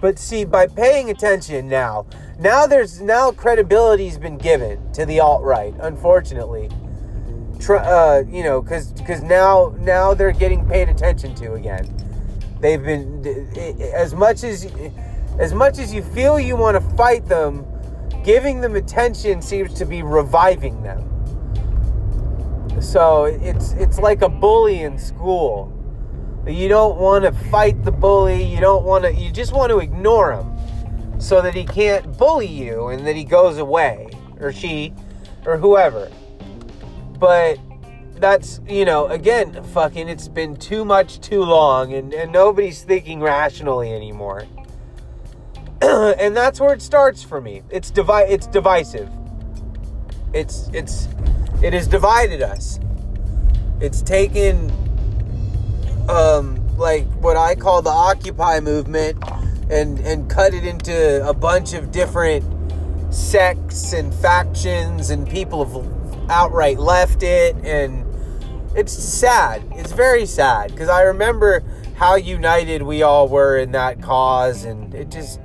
But 0.01 0.17
see, 0.17 0.45
by 0.45 0.67
paying 0.67 1.09
attention 1.09 1.69
now, 1.69 2.07
now 2.39 2.65
there's 2.65 3.01
now 3.01 3.31
credibility's 3.31 4.17
been 4.17 4.37
given 4.37 4.91
to 4.93 5.05
the 5.05 5.19
alt 5.19 5.43
right. 5.43 5.73
Unfortunately, 5.79 6.69
uh, 7.69 8.23
you 8.27 8.43
know, 8.43 8.61
because 8.61 8.91
because 8.93 9.21
now 9.21 9.75
now 9.79 10.15
they're 10.15 10.31
getting 10.31 10.67
paid 10.67 10.89
attention 10.89 11.35
to 11.35 11.53
again. 11.53 11.87
They've 12.59 12.83
been 12.83 13.23
as 13.93 14.15
much 14.15 14.43
as 14.43 14.71
as 15.39 15.53
much 15.53 15.77
as 15.77 15.93
you 15.93 16.01
feel 16.01 16.39
you 16.39 16.55
want 16.55 16.75
to 16.81 16.95
fight 16.95 17.27
them 17.27 17.65
giving 18.23 18.61
them 18.61 18.75
attention 18.75 19.41
seems 19.41 19.73
to 19.75 19.85
be 19.85 20.03
reviving 20.03 20.81
them. 20.83 21.07
So 22.81 23.25
it's 23.25 23.73
it's 23.73 23.99
like 23.99 24.21
a 24.21 24.29
bully 24.29 24.81
in 24.81 24.97
school. 24.97 25.77
You 26.47 26.67
don't 26.67 26.97
want 26.97 27.23
to 27.25 27.31
fight 27.31 27.83
the 27.83 27.91
bully. 27.91 28.43
You 28.43 28.59
don't 28.59 28.83
want 28.83 29.03
to. 29.03 29.13
You 29.13 29.31
just 29.31 29.53
want 29.53 29.69
to 29.71 29.79
ignore 29.79 30.33
him, 30.33 30.51
so 31.19 31.41
that 31.41 31.53
he 31.53 31.63
can't 31.63 32.17
bully 32.17 32.47
you 32.47 32.87
and 32.87 33.05
that 33.05 33.15
he 33.15 33.23
goes 33.23 33.59
away 33.59 34.09
or 34.39 34.51
she 34.51 34.93
or 35.45 35.57
whoever. 35.57 36.09
But 37.19 37.59
that's 38.15 38.61
you 38.67 38.85
know 38.85 39.07
again 39.07 39.63
fucking 39.63 40.07
it's 40.07 40.27
been 40.27 40.55
too 40.55 40.85
much 40.85 41.19
too 41.21 41.43
long 41.43 41.91
and, 41.93 42.13
and 42.13 42.31
nobody's 42.31 42.83
thinking 42.83 43.19
rationally 43.19 43.91
anymore 43.91 44.45
and 46.19 46.37
that's 46.37 46.59
where 46.59 46.73
it 46.73 46.81
starts 46.81 47.23
for 47.23 47.41
me. 47.41 47.63
It's 47.71 47.89
divi- 47.89 48.29
It's 48.29 48.45
divisive. 48.45 49.09
It's 50.33 50.69
it's 50.73 51.07
it 51.63 51.73
has 51.73 51.87
divided 51.87 52.41
us. 52.41 52.79
It's 53.79 54.01
taken 54.03 54.71
um 56.07 56.59
like 56.77 57.07
what 57.13 57.35
I 57.35 57.55
call 57.55 57.81
the 57.81 57.89
Occupy 57.89 58.59
movement 58.59 59.17
and 59.71 59.99
and 60.01 60.29
cut 60.29 60.53
it 60.53 60.65
into 60.65 61.27
a 61.27 61.33
bunch 61.33 61.73
of 61.73 61.91
different 61.91 62.45
sects 63.13 63.93
and 63.93 64.13
factions 64.13 65.09
and 65.09 65.27
people 65.27 65.65
have 65.65 66.29
outright 66.29 66.77
left 66.77 67.23
it 67.23 67.55
and 67.65 68.05
it's 68.75 68.93
sad. 68.93 69.63
It's 69.71 69.91
very 69.91 70.27
sad 70.27 70.71
because 70.71 70.89
I 70.89 71.01
remember 71.01 71.63
how 71.95 72.15
united 72.15 72.83
we 72.83 73.01
all 73.01 73.27
were 73.27 73.57
in 73.57 73.71
that 73.71 74.01
cause 74.01 74.63
and 74.63 74.93
it 74.93 75.09
just 75.09 75.39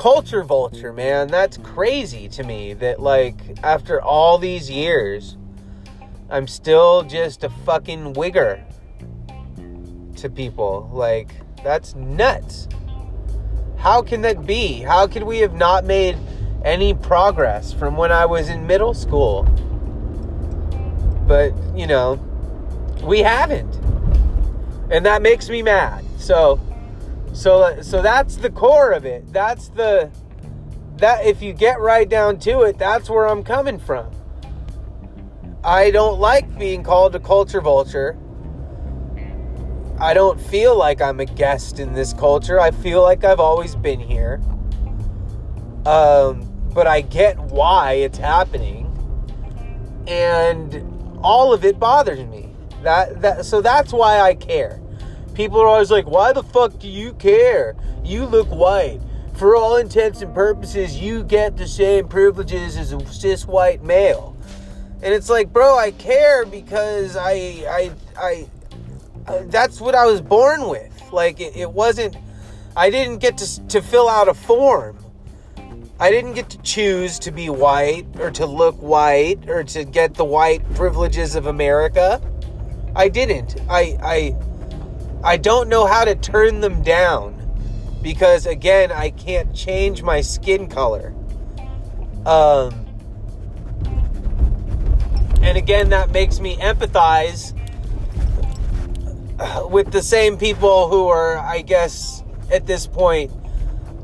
culture 0.00 0.42
vulture, 0.42 0.94
man. 0.94 1.28
That's 1.28 1.58
crazy 1.58 2.26
to 2.30 2.42
me 2.42 2.72
that, 2.72 3.00
like, 3.00 3.36
after 3.62 4.00
all 4.00 4.38
these 4.38 4.70
years, 4.70 5.36
I'm 6.30 6.46
still 6.46 7.02
just 7.02 7.44
a 7.44 7.50
fucking 7.50 8.14
wigger 8.14 8.62
to 10.16 10.30
people. 10.30 10.88
Like, 10.90 11.34
that's 11.62 11.94
nuts. 11.94 12.66
How 13.76 14.00
can 14.00 14.22
that 14.22 14.46
be? 14.46 14.80
How 14.80 15.06
could 15.06 15.24
we 15.24 15.40
have 15.40 15.52
not 15.52 15.84
made 15.84 16.16
any 16.64 16.94
progress 16.94 17.70
from 17.70 17.98
when 17.98 18.10
I 18.10 18.24
was 18.24 18.48
in 18.48 18.66
middle 18.66 18.94
school? 18.94 19.42
But, 21.26 21.52
you 21.76 21.86
know, 21.86 22.14
we 23.02 23.18
haven't. 23.18 23.74
And 24.90 25.04
that 25.04 25.20
makes 25.20 25.50
me 25.50 25.60
mad. 25.60 26.06
So, 26.16 26.58
so 27.32 27.80
so 27.82 28.02
that's 28.02 28.36
the 28.36 28.50
core 28.50 28.92
of 28.92 29.04
it. 29.04 29.32
That's 29.32 29.68
the 29.68 30.10
that 30.96 31.24
if 31.24 31.40
you 31.42 31.52
get 31.52 31.80
right 31.80 32.08
down 32.08 32.38
to 32.40 32.62
it, 32.62 32.78
that's 32.78 33.08
where 33.08 33.26
I'm 33.26 33.42
coming 33.42 33.78
from. 33.78 34.10
I 35.64 35.90
don't 35.90 36.20
like 36.20 36.58
being 36.58 36.82
called 36.82 37.14
a 37.14 37.20
culture 37.20 37.60
vulture. 37.60 38.18
I 39.98 40.14
don't 40.14 40.40
feel 40.40 40.76
like 40.76 41.02
I'm 41.02 41.20
a 41.20 41.26
guest 41.26 41.78
in 41.78 41.92
this 41.92 42.14
culture. 42.14 42.58
I 42.58 42.70
feel 42.70 43.02
like 43.02 43.22
I've 43.22 43.40
always 43.40 43.74
been 43.74 44.00
here. 44.00 44.40
Um, 45.84 46.50
but 46.72 46.86
I 46.86 47.02
get 47.02 47.38
why 47.38 47.92
it's 47.94 48.16
happening. 48.16 48.86
And 50.06 51.18
all 51.22 51.52
of 51.52 51.64
it 51.64 51.78
bothers 51.78 52.26
me. 52.26 52.54
That 52.82 53.20
that 53.20 53.44
so 53.44 53.60
that's 53.60 53.92
why 53.92 54.20
I 54.20 54.34
care. 54.34 54.80
People 55.34 55.60
are 55.60 55.66
always 55.66 55.90
like, 55.90 56.06
why 56.06 56.32
the 56.32 56.42
fuck 56.42 56.78
do 56.78 56.88
you 56.88 57.12
care? 57.14 57.76
You 58.04 58.26
look 58.26 58.48
white. 58.48 59.00
For 59.34 59.56
all 59.56 59.76
intents 59.76 60.20
and 60.20 60.34
purposes, 60.34 60.98
you 60.98 61.22
get 61.22 61.56
the 61.56 61.66
same 61.66 62.08
privileges 62.08 62.76
as 62.76 62.92
a 62.92 63.04
cis 63.06 63.46
white 63.46 63.82
male. 63.82 64.36
And 65.02 65.14
it's 65.14 65.30
like, 65.30 65.52
bro, 65.52 65.78
I 65.78 65.92
care 65.92 66.44
because 66.44 67.16
I, 67.16 67.32
I, 67.32 67.92
I, 68.18 68.46
uh, 69.26 69.42
that's 69.46 69.80
what 69.80 69.94
I 69.94 70.04
was 70.04 70.20
born 70.20 70.68
with. 70.68 70.92
Like, 71.10 71.40
it, 71.40 71.56
it 71.56 71.70
wasn't, 71.70 72.16
I 72.76 72.90
didn't 72.90 73.18
get 73.18 73.38
to, 73.38 73.66
to 73.68 73.80
fill 73.80 74.08
out 74.08 74.28
a 74.28 74.34
form. 74.34 74.98
I 75.98 76.10
didn't 76.10 76.34
get 76.34 76.50
to 76.50 76.58
choose 76.62 77.18
to 77.20 77.30
be 77.30 77.48
white 77.50 78.06
or 78.18 78.30
to 78.32 78.46
look 78.46 78.76
white 78.76 79.48
or 79.48 79.64
to 79.64 79.84
get 79.84 80.14
the 80.14 80.24
white 80.24 80.62
privileges 80.74 81.34
of 81.34 81.46
America. 81.46 82.20
I 82.94 83.08
didn't. 83.08 83.56
I, 83.68 83.98
I, 84.02 84.36
I 85.22 85.36
don't 85.36 85.68
know 85.68 85.86
how 85.86 86.04
to 86.04 86.14
turn 86.14 86.60
them 86.60 86.82
down 86.82 87.36
because 88.02 88.46
again, 88.46 88.90
I 88.90 89.10
can't 89.10 89.54
change 89.54 90.02
my 90.02 90.20
skin 90.20 90.68
color. 90.68 91.14
Um 92.24 92.86
and 95.42 95.56
again, 95.56 95.90
that 95.90 96.10
makes 96.10 96.38
me 96.38 96.56
empathize 96.56 97.54
with 99.70 99.90
the 99.90 100.02
same 100.02 100.36
people 100.36 100.88
who 100.88 101.08
are, 101.08 101.38
I 101.38 101.62
guess, 101.62 102.22
at 102.52 102.66
this 102.66 102.86
point, 102.86 103.32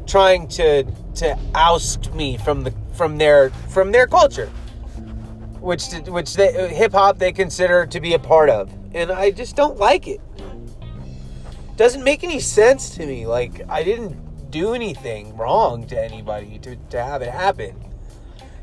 trying 0.07 0.49
to 0.49 0.85
to 1.17 1.39
oust 1.55 2.15
me 2.15 2.37
from 2.37 2.65
the 2.65 2.75
from 2.93 3.19
their 3.19 3.51
from 3.69 3.93
their 3.93 4.07
culture, 4.07 4.49
which 5.61 5.93
which 6.07 6.35
hip 6.37 6.93
hop 6.93 7.19
they 7.19 7.33
consider 7.33 7.87
to 7.87 8.01
be 8.01 8.15
a 8.15 8.19
part 8.19 8.49
of, 8.49 8.73
and 8.95 9.11
I 9.13 9.31
just 9.31 9.57
don't 9.57 9.79
like 9.79 10.09
it. 10.09 10.21
Doesn't 11.77 12.03
make 12.03 12.25
any 12.25 12.41
sense 12.41 12.91
to 12.97 13.07
me. 13.07 13.27
Like 13.27 13.63
I 13.69 13.83
didn't 13.83 14.51
do 14.51 14.75
anything 14.75 15.37
wrong 15.37 15.87
to 15.89 16.03
anybody 16.03 16.59
to 16.61 16.77
to 16.91 17.03
have 17.03 17.23
it 17.23 17.31
happen, 17.31 17.75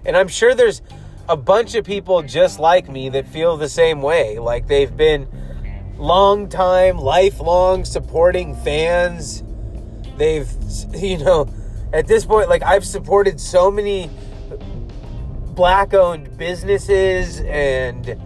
and 0.06 0.18
I'm 0.18 0.28
sure 0.28 0.56
there's 0.56 0.82
a 1.30 1.38
bunch 1.38 1.76
of 1.76 1.86
people 1.86 2.22
just 2.22 2.60
like 2.60 2.90
me 2.90 3.10
that 3.10 3.28
feel 3.28 3.56
the 3.58 3.70
same 3.70 4.02
way. 4.02 4.40
Like 4.40 4.68
they've 4.68 4.96
been 4.96 5.28
long 5.98 6.50
time, 6.50 6.98
lifelong 6.98 7.86
supporting 7.86 8.56
fans. 8.58 9.44
They've, 10.18 10.50
you 10.96 11.18
know, 11.20 11.48
at 11.94 12.08
this 12.08 12.26
point, 12.26 12.50
like 12.50 12.64
I've 12.64 12.86
supported 12.86 13.40
so 13.40 13.72
many 13.72 14.10
black 15.54 15.94
owned 15.94 16.36
businesses 16.38 17.40
and 17.42 18.20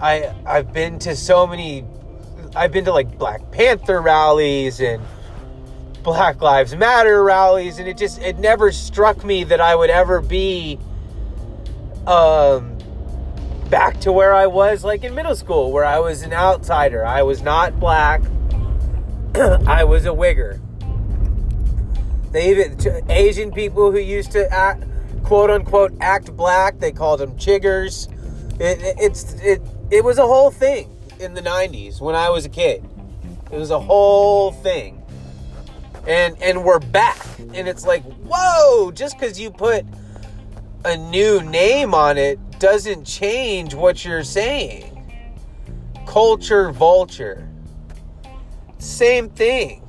I 0.00 0.34
I've 0.44 0.72
been 0.72 0.98
to 1.00 1.14
so 1.14 1.46
many 1.46 1.84
I've 2.54 2.72
been 2.72 2.84
to 2.86 2.92
like 2.92 3.18
Black 3.18 3.50
Panther 3.50 4.00
rallies 4.00 4.80
and 4.80 5.02
Black 6.02 6.40
Lives 6.40 6.74
Matter 6.74 7.22
rallies 7.22 7.78
and 7.78 7.88
it 7.88 7.96
just 7.96 8.20
it 8.20 8.38
never 8.38 8.72
struck 8.72 9.24
me 9.24 9.44
that 9.44 9.60
I 9.60 9.74
would 9.74 9.90
ever 9.90 10.20
be 10.20 10.78
um 12.06 12.78
back 13.68 14.00
to 14.00 14.12
where 14.12 14.34
I 14.34 14.46
was 14.46 14.84
like 14.84 15.04
in 15.04 15.14
middle 15.14 15.36
school, 15.36 15.72
where 15.72 15.84
I 15.84 15.98
was 15.98 16.22
an 16.22 16.32
outsider. 16.32 17.04
I 17.04 17.22
was 17.22 17.42
not 17.42 17.78
black. 17.78 18.22
I 19.34 19.84
was 19.84 20.06
a 20.06 20.10
wigger. 20.10 20.60
They 22.32 22.50
even 22.50 23.10
Asian 23.10 23.52
people 23.52 23.90
who 23.90 23.98
used 23.98 24.32
to 24.32 24.50
act, 24.52 24.84
quote 25.22 25.50
unquote 25.50 25.92
act 26.00 26.34
black, 26.36 26.78
they 26.78 26.92
called 26.92 27.20
them 27.20 27.32
chiggers. 27.32 28.10
It, 28.60 28.80
it, 28.80 28.96
it's 28.98 29.34
it 29.34 29.62
it 29.90 30.04
was 30.04 30.18
a 30.18 30.26
whole 30.26 30.50
thing 30.50 30.97
in 31.20 31.34
the 31.34 31.42
90s 31.42 32.00
when 32.00 32.14
I 32.14 32.30
was 32.30 32.44
a 32.44 32.48
kid. 32.48 32.84
It 33.50 33.56
was 33.58 33.70
a 33.70 33.78
whole 33.78 34.52
thing. 34.52 35.02
And 36.06 36.40
and 36.42 36.64
we're 36.64 36.78
back. 36.78 37.26
And 37.38 37.68
it's 37.68 37.84
like, 37.84 38.02
"Whoa, 38.02 38.90
just 38.92 39.18
cuz 39.18 39.38
you 39.38 39.50
put 39.50 39.84
a 40.84 40.96
new 40.96 41.42
name 41.42 41.94
on 41.94 42.16
it 42.16 42.38
doesn't 42.58 43.04
change 43.04 43.74
what 43.74 44.04
you're 44.04 44.24
saying. 44.24 44.94
Culture 46.06 46.70
vulture. 46.70 47.48
Same 48.78 49.28
thing. 49.28 49.82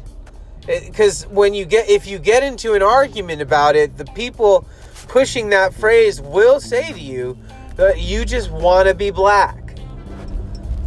Because 0.66 1.26
when 1.28 1.54
you 1.54 1.66
get, 1.66 1.90
if 1.90 2.06
you 2.06 2.20
get 2.20 2.44
into 2.44 2.74
an 2.74 2.84
argument 2.84 3.42
about 3.42 3.76
it, 3.76 3.98
the 3.98 4.06
people 4.06 4.68
pushing 5.08 5.50
that 5.50 5.74
phrase 5.74 6.22
will 6.22 6.60
say 6.60 6.92
to 6.92 7.00
you 7.00 7.38
that 7.76 8.00
you 8.00 8.26
just 8.26 8.52
want 8.52 8.88
to 8.88 8.94
be 8.94 9.10
black. 9.10 9.69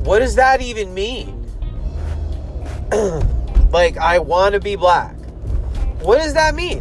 What 0.04 0.18
does 0.21 0.35
that 0.37 0.61
even 0.61 0.94
mean? 0.94 1.47
like, 3.71 3.97
I 3.97 4.18
want 4.18 4.54
to 4.54 4.61
be 4.61 4.76
black. 4.76 5.14
What 6.00 6.18
does 6.18 6.35
that 6.35 6.54
mean? 6.54 6.80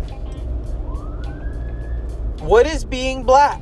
What 2.39 2.65
is 2.65 2.83
being 2.83 3.23
black? 3.23 3.61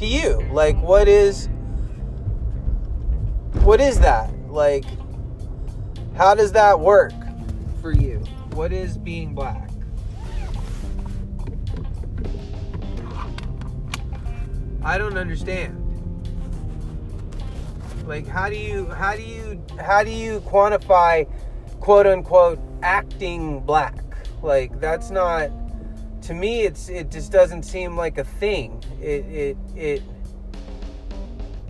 to 0.00 0.06
you? 0.06 0.40
Like, 0.50 0.80
what 0.80 1.08
is. 1.08 1.48
What 3.62 3.80
is 3.80 4.00
that? 4.00 4.32
Like, 4.48 4.84
how 6.16 6.34
does 6.34 6.52
that 6.52 6.80
work 6.80 7.12
for 7.82 7.92
you? 7.92 8.18
What 8.52 8.72
is 8.72 8.96
being 8.96 9.34
black? 9.34 9.68
I 14.82 14.96
don't 14.96 15.18
understand. 15.18 15.79
Like 18.10 18.26
how 18.26 18.48
do 18.48 18.56
you 18.56 18.86
how 18.86 19.14
do 19.14 19.22
you 19.22 19.62
how 19.78 20.02
do 20.02 20.10
you 20.10 20.40
quantify 20.40 21.30
quote 21.78 22.08
unquote 22.08 22.58
acting 22.82 23.60
black? 23.60 24.02
Like 24.42 24.80
that's 24.80 25.12
not 25.12 25.52
to 26.22 26.34
me 26.34 26.62
it's 26.62 26.88
it 26.88 27.12
just 27.12 27.30
doesn't 27.30 27.62
seem 27.62 27.96
like 27.96 28.18
a 28.18 28.24
thing. 28.24 28.82
It 29.00 29.24
it 29.26 29.56
it 29.76 30.02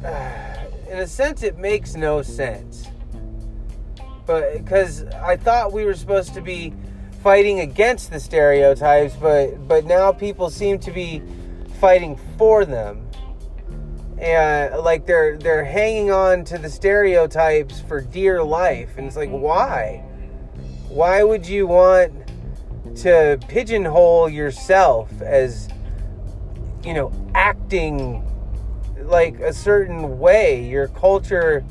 uh, 0.03 0.65
in 0.91 1.01
a 1.01 1.07
sense 1.07 1.43
it 1.43 1.59
makes 1.59 1.95
no 1.95 2.23
sense. 2.23 2.89
But 4.25 4.55
because 4.55 5.05
i 5.23 5.37
thought 5.37 5.75
we 5.75 5.85
were 5.85 5.93
supposed 5.95 6.33
to 6.33 6.41
be 6.41 6.73
fighting 7.23 7.61
against 7.61 8.11
the 8.11 8.19
stereotypes 8.19 9.15
but 9.15 9.69
but 9.69 9.85
now 9.85 10.11
people 10.11 10.49
seem 10.49 10.79
to 10.79 10.91
be 10.91 11.23
fighting 11.81 12.19
for 12.39 12.65
them 12.65 13.07
and 14.21 14.83
like 14.83 15.07
they're 15.07 15.39
they're 15.39 15.65
hanging 15.65 16.11
on 16.11 16.45
to 16.45 16.59
the 16.59 16.69
stereotypes 16.69 17.81
for 17.81 18.01
dear 18.01 18.43
life 18.43 18.99
and 18.99 19.07
it's 19.07 19.17
like 19.17 19.31
mm-hmm. 19.31 19.41
why? 19.41 20.05
Why 20.89 21.23
would 21.23 21.47
you 21.47 21.67
want 21.67 22.13
to 22.97 23.39
pigeonhole 23.49 24.29
yourself 24.29 25.23
as 25.23 25.69
you 26.85 26.93
know 26.93 27.13
acting 27.35 28.27
like 29.05 29.41
a 29.41 29.53
certain 29.53 30.19
way? 30.19 30.69
Your 30.69 30.89
culture 30.89 31.65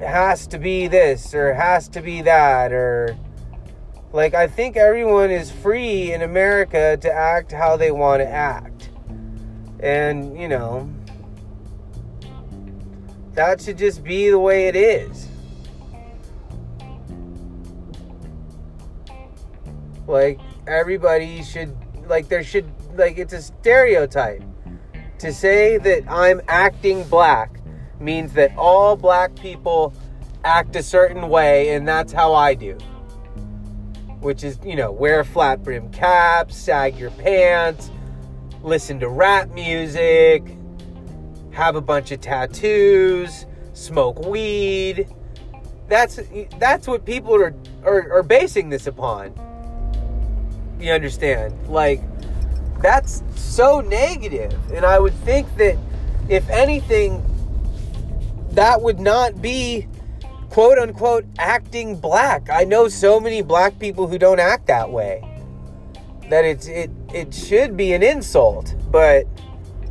has 0.00 0.46
to 0.48 0.58
be 0.58 0.88
this 0.88 1.34
or 1.34 1.54
has 1.54 1.88
to 1.90 2.00
be 2.00 2.22
that 2.22 2.72
or 2.72 3.16
like 4.12 4.34
I 4.34 4.48
think 4.48 4.76
everyone 4.76 5.30
is 5.30 5.52
free 5.52 6.12
in 6.12 6.22
America 6.22 6.96
to 7.00 7.12
act 7.12 7.52
how 7.52 7.76
they 7.76 7.92
want 7.92 8.20
to 8.20 8.28
act. 8.28 8.90
And, 9.78 10.38
you 10.38 10.48
know, 10.48 10.90
that 13.40 13.58
should 13.58 13.78
just 13.78 14.04
be 14.04 14.28
the 14.28 14.38
way 14.38 14.68
it 14.68 14.76
is. 14.76 15.26
Like 20.06 20.38
everybody 20.66 21.42
should 21.42 21.74
like 22.06 22.28
there 22.28 22.44
should 22.44 22.70
like 22.98 23.16
it's 23.16 23.32
a 23.32 23.40
stereotype 23.40 24.42
to 25.20 25.32
say 25.32 25.78
that 25.78 26.02
I'm 26.06 26.42
acting 26.48 27.02
black 27.04 27.60
means 27.98 28.34
that 28.34 28.54
all 28.58 28.94
black 28.94 29.34
people 29.36 29.94
act 30.44 30.76
a 30.76 30.82
certain 30.82 31.30
way 31.30 31.70
and 31.70 31.88
that's 31.88 32.12
how 32.12 32.34
I 32.34 32.52
do. 32.52 32.76
Which 34.20 34.44
is, 34.44 34.58
you 34.62 34.76
know, 34.76 34.92
wear 34.92 35.24
flat 35.24 35.62
brim 35.62 35.90
caps, 35.92 36.58
sag 36.58 36.98
your 36.98 37.10
pants, 37.12 37.90
listen 38.62 39.00
to 39.00 39.08
rap 39.08 39.48
music, 39.48 40.42
have 41.60 41.76
a 41.76 41.80
bunch 41.80 42.10
of 42.10 42.22
tattoos, 42.22 43.44
smoke 43.74 44.18
weed. 44.24 45.06
That's 45.88 46.18
that's 46.58 46.86
what 46.86 47.04
people 47.04 47.34
are 47.34 47.54
are, 47.84 48.10
are 48.14 48.22
basing 48.22 48.70
this 48.70 48.86
upon. 48.86 49.34
You 50.80 50.92
understand? 50.92 51.54
Like, 51.68 52.00
that's 52.80 53.22
so 53.36 53.82
negative. 53.82 54.54
And 54.72 54.86
I 54.86 54.98
would 54.98 55.12
think 55.12 55.54
that, 55.58 55.76
if 56.30 56.48
anything, 56.48 57.22
that 58.52 58.80
would 58.80 58.98
not 58.98 59.42
be 59.42 59.86
quote 60.48 60.78
unquote 60.78 61.26
acting 61.38 61.94
black. 61.94 62.48
I 62.48 62.64
know 62.64 62.88
so 62.88 63.20
many 63.20 63.42
black 63.42 63.78
people 63.78 64.06
who 64.06 64.18
don't 64.18 64.40
act 64.40 64.66
that 64.68 64.90
way. 64.90 65.22
That 66.30 66.46
it's 66.46 66.68
it 66.68 66.90
it 67.12 67.34
should 67.34 67.76
be 67.76 67.92
an 67.92 68.02
insult, 68.02 68.74
but 68.90 69.26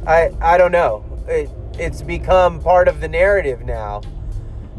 I 0.08 0.32
I 0.41 0.58
don't 0.58 0.71
know. 0.71 1.05
It 1.27 1.47
it's 1.79 2.01
become 2.01 2.61
part 2.61 2.87
of 2.87 2.99
the 2.99 3.07
narrative 3.07 3.61
now. 3.61 4.01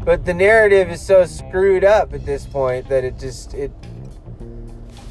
But 0.03 0.25
the 0.25 0.33
narrative 0.33 0.89
is 0.89 1.01
so 1.01 1.25
screwed 1.25 1.83
up 1.83 2.13
at 2.13 2.25
this 2.25 2.45
point 2.45 2.87
that 2.89 3.03
it 3.03 3.19
just 3.19 3.53
it 3.53 3.71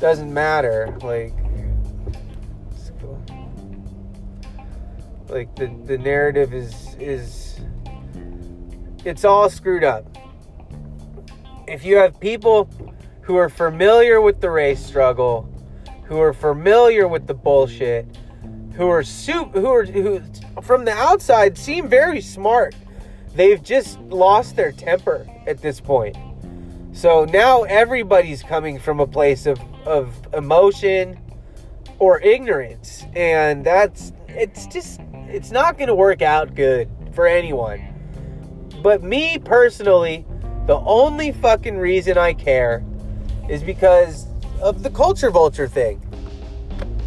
doesn't 0.00 0.32
matter. 0.32 0.96
Like, 1.02 1.34
like 5.28 5.54
the 5.56 5.66
the 5.84 5.98
narrative 5.98 6.54
is 6.54 6.96
is 6.98 7.60
it's 9.04 9.24
all 9.24 9.50
screwed 9.50 9.84
up. 9.84 10.06
If 11.66 11.84
you 11.84 11.96
have 11.96 12.18
people 12.18 12.68
who 13.20 13.36
are 13.36 13.48
familiar 13.48 14.20
with 14.20 14.40
the 14.40 14.50
race 14.50 14.84
struggle, 14.84 15.48
who 16.04 16.20
are 16.20 16.32
familiar 16.32 17.06
with 17.06 17.28
the 17.28 17.34
bullshit, 17.34 18.06
who 18.74 18.88
are 18.88 19.04
soup, 19.04 19.52
who 19.54 19.66
are 19.66 19.84
who 19.84 20.20
from 20.62 20.84
the 20.84 20.92
outside 20.92 21.56
seem 21.56 21.88
very 21.88 22.20
smart. 22.20 22.74
They've 23.34 23.62
just 23.62 24.00
lost 24.00 24.56
their 24.56 24.72
temper 24.72 25.26
at 25.46 25.62
this 25.62 25.80
point. 25.80 26.16
So 26.92 27.24
now 27.26 27.62
everybody's 27.62 28.42
coming 28.42 28.78
from 28.78 29.00
a 29.00 29.06
place 29.06 29.46
of 29.46 29.60
of 29.86 30.14
emotion 30.34 31.18
or 31.98 32.20
ignorance 32.20 33.04
and 33.14 33.64
that's 33.64 34.12
it's 34.28 34.66
just 34.66 35.00
it's 35.28 35.50
not 35.50 35.78
going 35.78 35.88
to 35.88 35.94
work 35.94 36.22
out 36.22 36.54
good 36.54 36.88
for 37.12 37.26
anyone. 37.26 37.82
But 38.82 39.02
me 39.02 39.38
personally, 39.38 40.26
the 40.66 40.78
only 40.78 41.32
fucking 41.32 41.78
reason 41.78 42.18
I 42.18 42.32
care 42.32 42.84
is 43.48 43.62
because 43.62 44.26
of 44.60 44.82
the 44.82 44.90
culture 44.90 45.30
vulture 45.30 45.68
thing. 45.68 46.02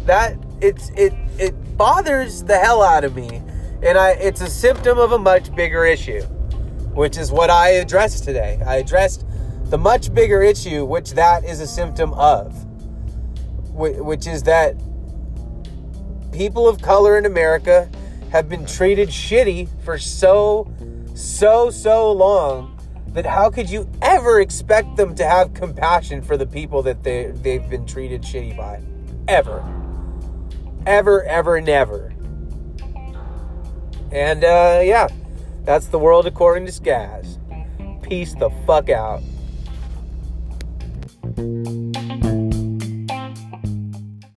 That 0.06 0.36
it's 0.60 0.90
it 0.90 1.12
it 1.38 1.54
bothers 1.76 2.44
the 2.44 2.58
hell 2.58 2.82
out 2.82 3.04
of 3.04 3.16
me, 3.16 3.42
and 3.82 3.98
I 3.98 4.10
it's 4.12 4.40
a 4.40 4.50
symptom 4.50 4.98
of 4.98 5.12
a 5.12 5.18
much 5.18 5.54
bigger 5.54 5.84
issue, 5.84 6.22
which 6.92 7.16
is 7.16 7.32
what 7.32 7.50
I 7.50 7.70
addressed 7.70 8.24
today. 8.24 8.60
I 8.66 8.76
addressed 8.76 9.24
the 9.64 9.78
much 9.78 10.12
bigger 10.14 10.42
issue, 10.42 10.84
which 10.84 11.12
that 11.12 11.44
is 11.44 11.60
a 11.60 11.66
symptom 11.66 12.12
of, 12.14 12.64
which 13.72 14.26
is 14.26 14.42
that 14.44 14.76
people 16.32 16.68
of 16.68 16.80
color 16.82 17.16
in 17.18 17.26
America 17.26 17.88
have 18.30 18.48
been 18.48 18.66
treated 18.66 19.08
shitty 19.08 19.68
for 19.84 19.96
so, 19.96 20.72
so, 21.14 21.70
so 21.70 22.10
long 22.12 22.76
that 23.08 23.24
how 23.24 23.48
could 23.48 23.70
you 23.70 23.88
ever 24.02 24.40
expect 24.40 24.96
them 24.96 25.14
to 25.14 25.24
have 25.24 25.54
compassion 25.54 26.20
for 26.20 26.36
the 26.36 26.46
people 26.46 26.82
that 26.82 27.02
they, 27.04 27.26
they've 27.42 27.70
been 27.70 27.86
treated 27.86 28.22
shitty 28.22 28.56
by? 28.56 28.80
Ever. 29.28 29.83
Ever, 30.86 31.24
ever, 31.24 31.60
never. 31.60 32.12
And 34.12 34.44
uh, 34.44 34.80
yeah, 34.82 35.08
that's 35.64 35.86
the 35.86 35.98
world 35.98 36.26
according 36.26 36.66
to 36.66 36.72
Skaz. 36.72 37.38
Peace 38.02 38.34
the 38.34 38.50
fuck 38.66 38.90
out. 38.90 39.22